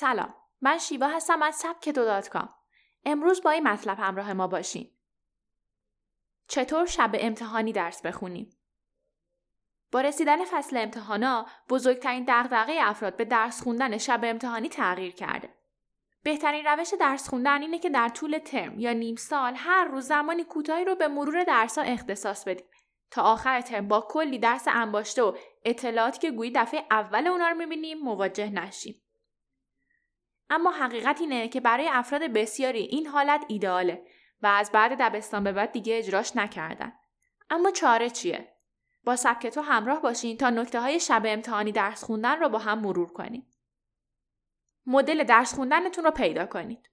سلام. 0.00 0.34
من 0.60 0.78
شیوا 0.78 1.08
هستم 1.08 1.42
از 1.42 1.54
سبک 1.54 1.88
دو 1.88 2.20
کام. 2.20 2.48
امروز 3.04 3.42
با 3.42 3.50
این 3.50 3.68
مطلب 3.68 3.98
همراه 3.98 4.32
ما 4.32 4.46
باشین. 4.46 4.90
چطور 6.48 6.86
شب 6.86 7.10
امتحانی 7.14 7.72
درس 7.72 8.02
بخونیم؟ 8.02 8.56
با 9.92 10.00
رسیدن 10.00 10.44
فصل 10.44 10.76
امتحانا 10.76 11.46
بزرگترین 11.68 12.24
دغدغه 12.28 12.78
افراد 12.80 13.16
به 13.16 13.24
درس 13.24 13.62
خوندن 13.62 13.98
شب 13.98 14.20
امتحانی 14.22 14.68
تغییر 14.68 15.12
کرده. 15.12 15.54
بهترین 16.22 16.66
روش 16.66 16.94
درس 17.00 17.28
خوندن 17.28 17.62
اینه 17.62 17.78
که 17.78 17.90
در 17.90 18.08
طول 18.08 18.38
ترم 18.38 18.80
یا 18.80 18.92
نیم 18.92 19.16
سال 19.16 19.54
هر 19.56 19.84
روز 19.84 20.06
زمانی 20.06 20.44
کوتاهی 20.44 20.84
رو 20.84 20.94
به 20.94 21.08
مرور 21.08 21.44
درسها 21.44 21.84
اختصاص 21.84 22.44
بدیم. 22.48 22.66
تا 23.10 23.22
آخر 23.22 23.60
ترم 23.60 23.88
با 23.88 24.00
کلی 24.00 24.38
درس 24.38 24.64
انباشته 24.68 25.22
و 25.22 25.36
اطلاعاتی 25.64 26.18
که 26.18 26.30
گویی 26.30 26.52
دفعه 26.54 26.84
اول 26.90 27.26
اونا 27.26 27.48
رو 27.48 27.56
می‌بینیم 27.56 27.98
مواجه 27.98 28.50
نشیم. 28.50 29.02
اما 30.50 30.70
حقیقت 30.70 31.20
اینه 31.20 31.48
که 31.48 31.60
برای 31.60 31.88
افراد 31.88 32.22
بسیاری 32.22 32.80
این 32.80 33.06
حالت 33.06 33.44
ایدئاله 33.48 34.06
و 34.42 34.46
از 34.46 34.72
بعد 34.72 35.00
دبستان 35.00 35.44
به 35.44 35.52
بعد 35.52 35.72
دیگه 35.72 35.98
اجراش 35.98 36.36
نکردن. 36.36 36.92
اما 37.50 37.70
چاره 37.70 38.10
چیه؟ 38.10 38.56
با 39.04 39.16
سبک 39.16 39.46
تو 39.46 39.60
همراه 39.60 40.02
باشین 40.02 40.36
تا 40.36 40.50
نکته 40.50 40.80
های 40.80 41.00
شب 41.00 41.22
امتحانی 41.24 41.72
درس 41.72 42.04
خوندن 42.04 42.40
رو 42.40 42.48
با 42.48 42.58
هم 42.58 42.78
مرور 42.78 43.12
کنیم. 43.12 43.46
مدل 44.86 45.24
درس 45.24 45.54
خوندنتون 45.54 46.04
رو 46.04 46.10
پیدا 46.10 46.46
کنید. 46.46 46.90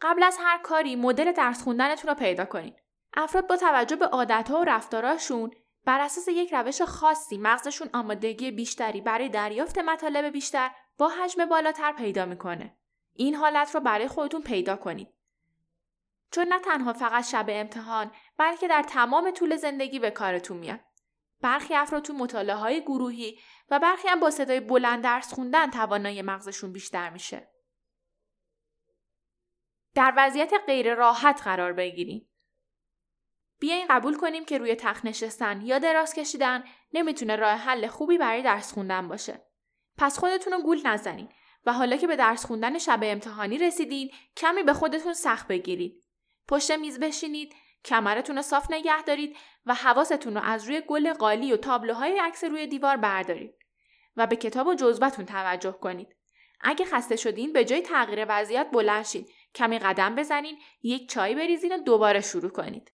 قبل 0.00 0.22
از 0.22 0.36
هر 0.40 0.58
کاری 0.58 0.96
مدل 0.96 1.32
درس 1.32 1.62
خوندنتون 1.62 2.10
رو 2.10 2.14
پیدا 2.16 2.44
کنید. 2.44 2.82
افراد 3.14 3.46
با 3.46 3.56
توجه 3.56 3.96
به 3.96 4.06
عادتها 4.06 4.60
و 4.60 4.64
رفتاراشون 4.64 5.50
بر 5.84 6.00
اساس 6.00 6.28
یک 6.28 6.54
روش 6.54 6.82
خاصی 6.82 7.38
مغزشون 7.38 7.88
آمادگی 7.92 8.50
بیشتری 8.50 9.00
برای 9.00 9.28
دریافت 9.28 9.78
مطالب 9.78 10.24
بیشتر 10.24 10.70
با 10.98 11.08
حجم 11.08 11.44
بالاتر 11.46 11.92
پیدا 11.92 12.24
می‌کنه. 12.24 12.76
این 13.12 13.34
حالت 13.34 13.74
رو 13.74 13.80
برای 13.80 14.08
خودتون 14.08 14.42
پیدا 14.42 14.76
کنید. 14.76 15.08
چون 16.30 16.48
نه 16.48 16.58
تنها 16.58 16.92
فقط 16.92 17.24
شب 17.24 17.46
امتحان 17.48 18.12
بلکه 18.36 18.68
در 18.68 18.82
تمام 18.82 19.30
طول 19.30 19.56
زندگی 19.56 19.98
به 19.98 20.10
کارتون 20.10 20.56
میاد. 20.56 20.80
برخی 21.40 21.74
افراد 21.74 22.02
تو 22.02 22.12
مطالعه 22.12 22.56
های 22.56 22.80
گروهی 22.80 23.40
و 23.70 23.78
برخی 23.78 24.08
هم 24.08 24.20
با 24.20 24.30
صدای 24.30 24.60
بلند 24.60 25.04
درس 25.04 25.34
خوندن 25.34 25.70
توانایی 25.70 26.22
مغزشون 26.22 26.72
بیشتر 26.72 27.10
میشه. 27.10 27.48
در 29.94 30.14
وضعیت 30.16 30.52
غیر 30.66 30.94
راحت 30.94 31.42
قرار 31.44 31.72
بگیریم. 31.72 32.30
بیاین 33.58 33.86
قبول 33.90 34.16
کنیم 34.16 34.44
که 34.44 34.58
روی 34.58 34.74
تخت 34.74 35.04
نشستن 35.04 35.60
یا 35.60 35.78
دراز 35.78 36.14
کشیدن 36.14 36.64
نمی‌تونه 36.92 37.36
راه 37.36 37.54
حل 37.54 37.86
خوبی 37.86 38.18
برای 38.18 38.42
درس 38.42 38.72
خوندن 38.72 39.08
باشه. 39.08 39.46
پس 39.98 40.18
خودتون 40.18 40.52
رو 40.52 40.62
گول 40.62 40.80
نزنین 40.84 41.28
و 41.66 41.72
حالا 41.72 41.96
که 41.96 42.06
به 42.06 42.16
درس 42.16 42.46
خوندن 42.46 42.78
شب 42.78 43.00
امتحانی 43.02 43.58
رسیدین 43.58 44.10
کمی 44.36 44.62
به 44.62 44.72
خودتون 44.72 45.14
سخت 45.14 45.48
بگیرید. 45.48 46.04
پشت 46.48 46.70
میز 46.70 47.00
بشینید، 47.00 47.54
کمرتون 47.84 48.36
رو 48.36 48.42
صاف 48.42 48.70
نگه 48.70 49.02
دارید 49.02 49.36
و 49.66 49.74
حواستون 49.74 50.34
رو 50.34 50.42
از 50.44 50.64
روی 50.64 50.80
گل 50.80 51.12
قالی 51.12 51.52
و 51.52 51.56
تابلوهای 51.56 52.18
عکس 52.18 52.44
روی 52.44 52.66
دیوار 52.66 52.96
بردارید 52.96 53.54
و 54.16 54.26
به 54.26 54.36
کتاب 54.36 54.66
و 54.66 54.74
جزوتون 54.74 55.24
توجه 55.24 55.72
کنید. 55.72 56.16
اگه 56.60 56.84
خسته 56.84 57.16
شدین 57.16 57.52
به 57.52 57.64
جای 57.64 57.82
تغییر 57.82 58.26
وضعیت 58.28 58.70
بلند 58.72 59.04
شید، 59.04 59.30
کمی 59.54 59.78
قدم 59.78 60.14
بزنین، 60.14 60.58
یک 60.82 61.10
چای 61.10 61.34
بریزین 61.34 61.72
و 61.72 61.78
دوباره 61.78 62.20
شروع 62.20 62.50
کنید. 62.50 62.92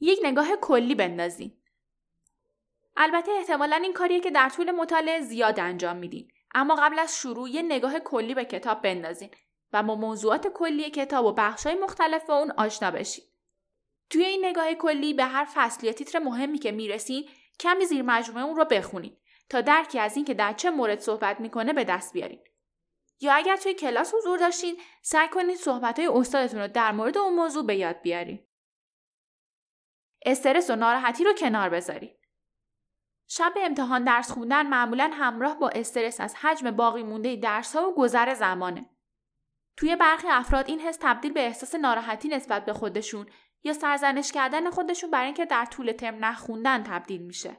یک 0.00 0.18
نگاه 0.22 0.48
کلی 0.60 0.94
بندازین. 0.94 1.62
البته 2.96 3.32
احتمالا 3.32 3.76
این 3.76 3.92
کاریه 3.92 4.20
که 4.20 4.30
در 4.30 4.48
طول 4.48 4.70
مطالعه 4.70 5.20
زیاد 5.20 5.60
انجام 5.60 5.96
میدین 5.96 6.30
اما 6.54 6.74
قبل 6.74 6.98
از 6.98 7.18
شروع 7.18 7.50
یه 7.50 7.62
نگاه 7.62 7.98
کلی 7.98 8.34
به 8.34 8.44
کتاب 8.44 8.82
بندازین 8.82 9.30
و 9.72 9.82
با 9.82 9.94
موضوعات 9.94 10.48
کلی 10.48 10.90
کتاب 10.90 11.24
و 11.24 11.32
بخشهای 11.32 11.74
مختلف 11.74 12.30
اون 12.30 12.50
آشنا 12.50 12.90
بشین. 12.90 13.24
توی 14.10 14.24
این 14.24 14.44
نگاه 14.44 14.74
کلی 14.74 15.14
به 15.14 15.24
هر 15.24 15.48
فصل 15.54 15.86
یا 15.86 15.92
تیتر 15.92 16.18
مهمی 16.18 16.58
که 16.58 16.72
می‌رسین 16.72 17.28
کمی 17.60 17.84
زیر 17.84 18.02
مجموعه 18.02 18.44
اون 18.44 18.56
رو 18.56 18.64
بخونید 18.64 19.18
تا 19.48 19.60
درکی 19.60 19.98
از 19.98 20.16
اینکه 20.16 20.34
در 20.34 20.52
چه 20.52 20.70
مورد 20.70 21.00
صحبت 21.00 21.40
می‌کنه 21.40 21.72
به 21.72 21.84
دست 21.84 22.12
بیارین. 22.12 22.40
یا 23.20 23.34
اگر 23.34 23.56
توی 23.56 23.74
کلاس 23.74 24.14
حضور 24.14 24.38
داشتین 24.38 24.80
سعی 25.02 25.28
کنید 25.28 25.56
صحبتهای 25.56 26.06
استادتون 26.06 26.60
رو 26.60 26.68
در 26.68 26.92
مورد 26.92 27.18
اون 27.18 27.34
موضوع 27.34 27.66
به 27.66 27.76
یاد 27.76 28.00
بیارین. 28.00 28.46
استرس 30.26 30.70
و 30.70 30.76
ناراحتی 30.76 31.24
رو 31.24 31.32
کنار 31.32 31.68
بذارید. 31.68 32.25
شب 33.28 33.52
امتحان 33.56 34.04
درس 34.04 34.30
خوندن 34.30 34.66
معمولا 34.66 35.10
همراه 35.12 35.58
با 35.58 35.68
استرس 35.68 36.20
از 36.20 36.34
حجم 36.34 36.70
باقی 36.70 37.02
مونده 37.02 37.36
درس 37.36 37.76
ها 37.76 37.90
و 37.90 37.94
گذر 37.94 38.34
زمانه. 38.34 38.90
توی 39.76 39.96
برخی 39.96 40.28
افراد 40.28 40.68
این 40.68 40.80
حس 40.80 40.98
تبدیل 41.00 41.32
به 41.32 41.40
احساس 41.40 41.74
ناراحتی 41.74 42.28
نسبت 42.28 42.64
به 42.64 42.72
خودشون 42.72 43.26
یا 43.64 43.72
سرزنش 43.72 44.32
کردن 44.32 44.70
خودشون 44.70 45.10
برای 45.10 45.26
اینکه 45.26 45.44
در 45.44 45.64
طول 45.64 45.92
ترم 45.92 46.24
نخوندن 46.24 46.82
تبدیل 46.82 47.22
میشه. 47.22 47.56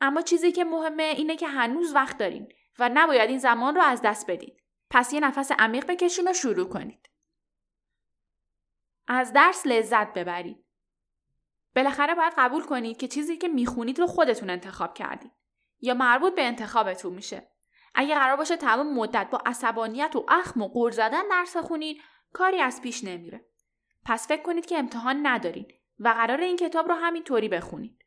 اما 0.00 0.20
چیزی 0.20 0.52
که 0.52 0.64
مهمه 0.64 1.02
اینه 1.02 1.36
که 1.36 1.48
هنوز 1.48 1.94
وقت 1.94 2.18
دارین 2.18 2.52
و 2.78 2.90
نباید 2.94 3.30
این 3.30 3.38
زمان 3.38 3.74
رو 3.74 3.82
از 3.82 4.02
دست 4.02 4.30
بدین. 4.30 4.56
پس 4.90 5.12
یه 5.12 5.20
نفس 5.20 5.52
عمیق 5.58 5.86
بکشین 5.86 6.28
و 6.28 6.32
شروع 6.32 6.68
کنید. 6.68 7.08
از 9.08 9.32
درس 9.32 9.66
لذت 9.66 10.12
ببرید. 10.12 10.67
بالاخره 11.76 12.14
باید 12.14 12.32
قبول 12.38 12.62
کنید 12.62 12.96
که 12.96 13.08
چیزی 13.08 13.36
که 13.36 13.48
می‌خونید 13.48 13.98
رو 13.98 14.06
خودتون 14.06 14.50
انتخاب 14.50 14.94
کردید 14.94 15.32
یا 15.80 15.94
مربوط 15.94 16.34
به 16.34 16.42
انتخابتون 16.42 17.12
میشه. 17.12 17.50
اگه 17.94 18.14
قرار 18.14 18.36
باشه 18.36 18.56
تمام 18.56 18.94
مدت 18.94 19.28
با 19.30 19.42
عصبانیت 19.46 20.16
و 20.16 20.26
اخم 20.28 20.62
و 20.62 20.68
قور 20.68 20.90
زدن 20.90 21.28
درس 21.30 21.56
خونید 21.56 22.02
کاری 22.32 22.60
از 22.60 22.82
پیش 22.82 23.04
نمیره. 23.04 23.44
پس 24.04 24.28
فکر 24.28 24.42
کنید 24.42 24.66
که 24.66 24.78
امتحان 24.78 25.26
ندارین 25.26 25.66
و 25.98 26.08
قرار 26.08 26.40
این 26.40 26.56
کتاب 26.56 26.88
رو 26.88 26.94
همینطوری 26.94 27.48
بخونید. 27.48 28.04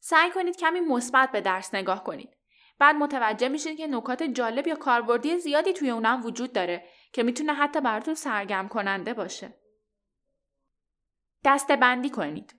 سعی 0.00 0.30
کنید 0.30 0.56
کمی 0.56 0.80
مثبت 0.80 1.30
به 1.32 1.40
درس 1.40 1.74
نگاه 1.74 2.04
کنید. 2.04 2.36
بعد 2.78 2.96
متوجه 2.96 3.48
میشید 3.48 3.76
که 3.76 3.86
نکات 3.86 4.22
جالب 4.22 4.66
یا 4.66 4.74
کاربردی 4.74 5.38
زیادی 5.38 5.72
توی 5.72 5.90
اونم 5.90 6.26
وجود 6.26 6.52
داره 6.52 6.88
که 7.12 7.22
می‌تونه 7.22 7.54
حتی 7.54 7.80
براتون 7.80 8.14
سرگرم 8.14 8.68
کننده 8.68 9.14
باشه. 9.14 9.61
دسته 11.44 11.76
بندی 11.76 12.10
کنید. 12.10 12.54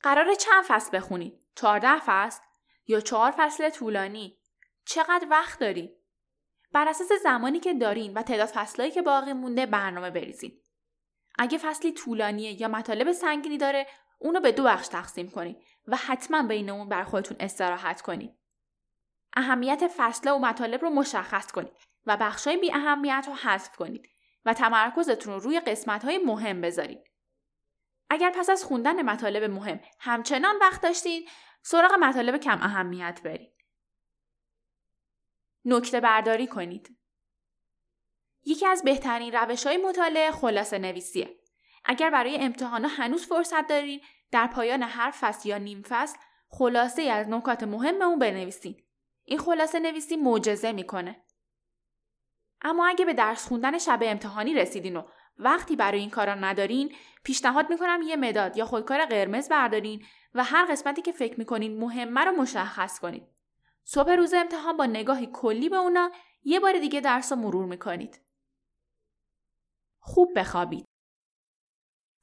قرار 0.00 0.34
چند 0.34 0.64
فصل 0.68 0.96
بخونید؟ 0.96 1.40
14 1.56 2.00
فصل 2.06 2.42
یا 2.86 3.00
چهار 3.00 3.34
فصل 3.36 3.70
طولانی؟ 3.70 4.38
چقدر 4.84 5.26
وقت 5.30 5.58
دارید؟ 5.58 5.90
بر 6.72 6.88
اساس 6.88 7.08
زمانی 7.22 7.60
که 7.60 7.74
دارین 7.74 8.14
و 8.14 8.22
تعداد 8.22 8.48
فصلهایی 8.48 8.92
که 8.92 9.02
باقی 9.02 9.32
مونده 9.32 9.66
برنامه 9.66 10.10
بریزید. 10.10 10.64
اگه 11.38 11.58
فصلی 11.58 11.92
طولانیه 11.92 12.60
یا 12.60 12.68
مطالب 12.68 13.12
سنگینی 13.12 13.58
داره 13.58 13.86
اونو 14.18 14.40
به 14.40 14.52
دو 14.52 14.64
بخش 14.64 14.88
تقسیم 14.88 15.30
کنید 15.30 15.56
و 15.86 15.96
حتما 15.96 16.42
بین 16.42 16.70
اون 16.70 16.88
بر 16.88 17.04
خودتون 17.04 17.36
استراحت 17.40 18.02
کنید. 18.02 18.38
اهمیت 19.36 19.90
فصله 19.96 20.32
و 20.32 20.38
مطالب 20.38 20.82
رو 20.82 20.90
مشخص 20.90 21.52
کنید 21.52 21.72
و 22.06 22.16
بخشای 22.16 22.56
بی 22.56 22.72
اهمیت 22.72 23.24
رو 23.26 23.34
حذف 23.34 23.76
کنید 23.76 24.08
و 24.44 24.54
تمرکزتون 24.54 25.34
رو 25.34 25.40
روی 25.40 25.60
قسمت 25.60 26.04
های 26.04 26.18
مهم 26.18 26.60
بذارید. 26.60 27.13
اگر 28.14 28.30
پس 28.30 28.50
از 28.50 28.64
خوندن 28.64 29.02
مطالب 29.02 29.44
مهم 29.44 29.80
همچنان 30.00 30.56
وقت 30.60 30.82
داشتین 30.82 31.28
سراغ 31.62 31.92
مطالب 31.92 32.36
کم 32.36 32.58
اهمیت 32.62 33.20
برید. 33.24 33.54
نکته 35.64 36.00
برداری 36.00 36.46
کنید. 36.46 36.98
یکی 38.44 38.66
از 38.66 38.82
بهترین 38.82 39.32
روش 39.32 39.66
های 39.66 39.76
مطالعه 39.76 40.30
خلاصه 40.30 40.78
نویسیه. 40.78 41.40
اگر 41.84 42.10
برای 42.10 42.36
امتحانا 42.36 42.88
هنوز 42.88 43.26
فرصت 43.26 43.66
دارید 43.66 44.02
در 44.30 44.46
پایان 44.46 44.82
هر 44.82 45.10
فصل 45.10 45.48
یا 45.48 45.58
نیم 45.58 45.82
فصل 45.88 46.18
خلاصه 46.48 47.02
از 47.02 47.28
نکات 47.28 47.62
مهم 47.62 48.02
اون 48.02 48.18
بنویسید. 48.18 48.84
این 49.24 49.38
خلاصه 49.38 49.80
نویسی 49.80 50.16
معجزه 50.16 50.72
می‌کنه. 50.72 51.24
اما 52.62 52.86
اگه 52.86 53.04
به 53.04 53.14
درس 53.14 53.46
خوندن 53.48 53.78
شب 53.78 53.98
امتحانی 54.02 54.54
رسیدین 54.54 54.96
و 54.96 55.02
وقتی 55.38 55.76
برای 55.76 56.00
این 56.00 56.10
کارا 56.10 56.34
ندارین 56.34 56.94
پیشنهاد 57.24 57.70
می‌کنم 57.70 58.02
یه 58.02 58.16
مداد 58.16 58.56
یا 58.56 58.64
خودکار 58.64 59.06
قرمز 59.06 59.48
بردارین 59.48 60.04
و 60.34 60.44
هر 60.44 60.66
قسمتی 60.70 61.02
که 61.02 61.12
فکر 61.12 61.38
می‌کنین 61.38 61.80
مهمه 61.80 62.20
رو 62.20 62.32
مشخص 62.32 63.00
کنید. 63.00 63.28
صبح 63.84 64.12
روز 64.12 64.34
امتحان 64.34 64.76
با 64.76 64.86
نگاهی 64.86 65.28
کلی 65.32 65.68
به 65.68 65.76
اونا 65.76 66.10
یه 66.44 66.60
بار 66.60 66.78
دیگه 66.78 67.00
درس 67.00 67.32
رو 67.32 67.38
مرور 67.38 67.64
می‌کنید. 67.64 68.20
خوب 69.98 70.38
بخوابید. 70.38 70.84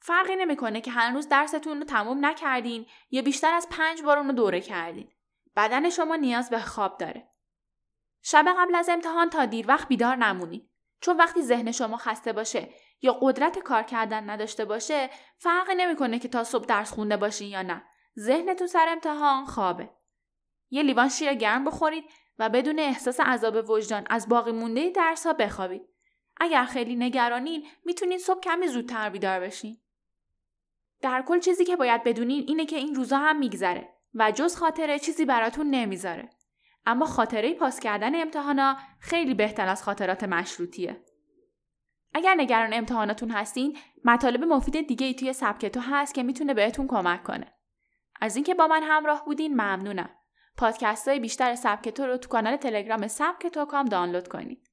فرقی 0.00 0.36
نمی‌کنه 0.36 0.80
که 0.80 0.90
هنوز 0.90 1.28
درستون 1.28 1.78
رو 1.78 1.84
تموم 1.84 2.26
نکردین 2.26 2.86
یا 3.10 3.22
بیشتر 3.22 3.54
از 3.54 3.68
پنج 3.70 4.02
بار 4.02 4.18
اون 4.18 4.26
رو 4.26 4.32
دوره 4.32 4.60
کردین. 4.60 5.12
بدن 5.56 5.90
شما 5.90 6.16
نیاز 6.16 6.50
به 6.50 6.58
خواب 6.58 6.98
داره. 6.98 7.28
شب 8.22 8.44
قبل 8.58 8.74
از 8.74 8.88
امتحان 8.88 9.30
تا 9.30 9.44
دیر 9.44 9.68
وقت 9.68 9.88
بیدار 9.88 10.16
نمونید. 10.16 10.70
چون 11.00 11.16
وقتی 11.16 11.42
ذهن 11.42 11.72
شما 11.72 11.96
خسته 11.96 12.32
باشه 12.32 12.74
یا 13.02 13.12
قدرت 13.12 13.58
کار 13.58 13.82
کردن 13.82 14.30
نداشته 14.30 14.64
باشه 14.64 15.10
فرقی 15.38 15.74
نمی‌کنه 15.74 16.18
که 16.18 16.28
تا 16.28 16.44
صبح 16.44 16.64
درس 16.64 16.92
خونده 16.92 17.16
باشین 17.16 17.48
یا 17.48 17.62
نه 17.62 17.82
ذهنتون 18.18 18.66
سر 18.66 18.86
امتحان 18.88 19.44
خوابه 19.44 19.90
یه 20.70 20.82
لیوان 20.82 21.08
شیر 21.08 21.34
گرم 21.34 21.64
بخورید 21.64 22.04
و 22.38 22.48
بدون 22.48 22.78
احساس 22.78 23.20
عذاب 23.20 23.70
وجدان 23.70 24.06
از 24.10 24.28
باقی 24.28 24.52
مونده 24.52 24.90
درس 24.90 25.26
ها 25.26 25.32
بخوابید. 25.32 25.82
اگر 26.36 26.64
خیلی 26.64 26.96
نگرانین 26.96 27.66
می‌تونید 27.84 28.20
صبح 28.20 28.40
کمی 28.40 28.66
زودتر 28.66 29.10
بیدار 29.10 29.40
بشین. 29.40 29.80
در 31.00 31.22
کل 31.22 31.40
چیزی 31.40 31.64
که 31.64 31.76
باید 31.76 32.04
بدونین 32.04 32.44
اینه 32.48 32.66
که 32.66 32.76
این 32.76 32.94
روزا 32.94 33.18
هم 33.18 33.38
میگذره 33.38 33.88
و 34.14 34.30
جز 34.30 34.56
خاطره 34.56 34.98
چیزی 34.98 35.24
براتون 35.24 35.70
نمی‌ذاره. 35.70 36.30
اما 36.86 37.06
خاطره 37.06 37.54
پاس 37.54 37.80
کردن 37.80 38.22
امتحانا 38.22 38.76
خیلی 39.00 39.34
بهتر 39.34 39.68
از 39.68 39.82
خاطرات 39.82 40.24
مشروطیه. 40.24 41.04
اگر 42.14 42.34
نگران 42.34 42.74
امتحاناتون 42.74 43.30
هستین، 43.30 43.78
مطالب 44.04 44.44
مفید 44.44 44.86
دیگه 44.86 45.06
ای 45.06 45.14
توی 45.14 45.32
سبکتو 45.32 45.80
هست 45.80 46.14
که 46.14 46.22
می‌تونه 46.22 46.54
بهتون 46.54 46.86
کمک 46.86 47.22
کنه. 47.22 47.54
از 48.20 48.36
اینکه 48.36 48.54
با 48.54 48.66
من 48.66 48.82
همراه 48.82 49.24
بودین 49.24 49.52
ممنونم. 49.52 50.10
پادکست 50.56 51.08
های 51.08 51.20
بیشتر 51.20 51.54
سبکتو 51.54 52.06
رو 52.06 52.16
تو 52.16 52.28
کانال 52.28 52.56
تلگرام 52.56 53.06
سبکتو 53.06 53.64
کام 53.64 53.86
دانلود 53.86 54.28
کنید. 54.28 54.68